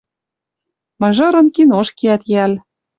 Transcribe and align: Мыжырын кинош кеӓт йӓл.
Мыжырын 1.01 1.47
кинош 1.55 1.87
кеӓт 1.97 2.21
йӓл. 2.33 2.53